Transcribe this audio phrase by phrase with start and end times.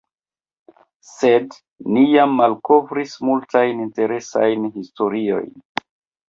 [1.09, 1.57] Sed
[1.97, 5.55] ni jam malkovris multajn interesajn historiojn.